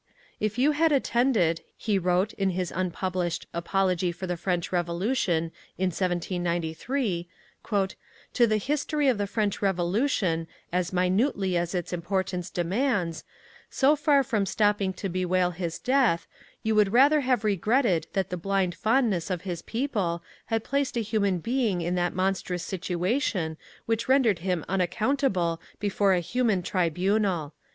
[0.39, 5.89] "If you had attended," he wrote in his unpublished Apology for the French Revolution in
[5.91, 7.27] 1793,
[8.33, 13.23] "to the history of the French Revolution as minutely as its importance demands,
[13.69, 16.25] so far from stopping to bewail his death,
[16.63, 21.01] you would rather have regretted that the blind fondness of his people had placed a
[21.01, 23.55] human being in that monstrous situation
[23.85, 27.53] which rendered him unaccountable before a human tribunal."